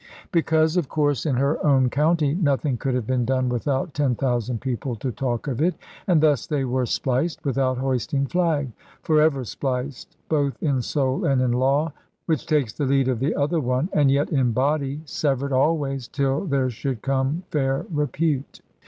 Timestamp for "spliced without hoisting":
6.87-8.25